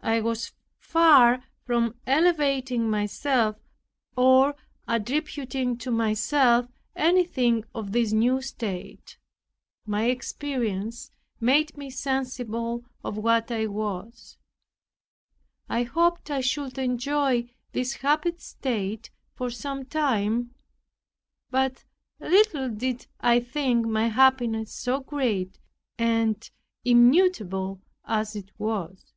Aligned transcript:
I 0.00 0.20
was 0.22 0.52
far 0.78 1.44
from 1.66 1.96
elevating 2.06 2.88
myself, 2.88 3.58
or 4.16 4.56
attributing 4.86 5.76
to 5.78 5.90
myself 5.90 6.66
anything 6.96 7.64
of 7.74 7.92
this 7.92 8.14
new 8.14 8.40
state. 8.40 9.18
My 9.84 10.04
experience 10.04 11.10
made 11.40 11.76
me 11.76 11.90
sensible 11.90 12.86
of 13.04 13.18
what 13.18 13.50
I 13.50 13.66
was. 13.66 14.38
I 15.68 15.82
hoped 15.82 16.30
I 16.30 16.40
should 16.40 16.78
enjoy 16.78 17.50
this 17.72 17.94
happy 17.96 18.32
state 18.38 19.10
for 19.34 19.50
some 19.50 19.84
time, 19.84 20.54
but 21.50 21.84
little 22.18 22.70
did 22.70 23.06
I 23.20 23.40
think 23.40 23.84
my 23.84 24.08
happiness 24.08 24.72
so 24.74 25.00
great 25.00 25.58
and 25.98 26.48
immutable 26.82 27.82
as 28.06 28.34
it 28.34 28.52
was. 28.58 29.12